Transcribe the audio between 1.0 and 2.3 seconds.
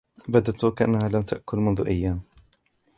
لم تأكل منذ أيام.